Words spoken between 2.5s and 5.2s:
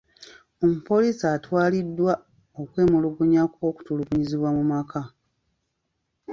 okwemulugunya kw'okutulugunyizibwa mu maka.